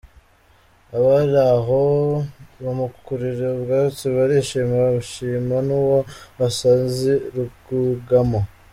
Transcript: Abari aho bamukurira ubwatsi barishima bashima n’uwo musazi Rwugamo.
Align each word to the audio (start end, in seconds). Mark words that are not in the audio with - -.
Abari 0.97 1.35
aho 1.53 1.79
bamukurira 2.63 3.45
ubwatsi 3.55 4.05
barishima 4.15 4.75
bashima 4.95 5.55
n’uwo 5.67 5.99
musazi 6.37 7.13
Rwugamo. 7.37 8.41